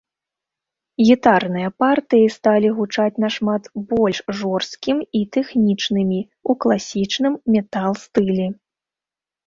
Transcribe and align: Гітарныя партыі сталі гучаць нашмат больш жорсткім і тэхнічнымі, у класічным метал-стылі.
Гітарныя 1.09 1.69
партыі 1.83 2.31
сталі 2.37 2.71
гучаць 2.79 3.21
нашмат 3.25 3.63
больш 3.93 4.17
жорсткім 4.41 4.97
і 5.23 5.25
тэхнічнымі, 5.39 6.19
у 6.49 6.61
класічным 6.63 7.33
метал-стылі. 7.57 8.53